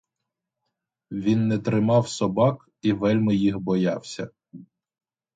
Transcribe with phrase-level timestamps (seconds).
[1.11, 4.29] Він не тримав собак, і вельми їх боявся.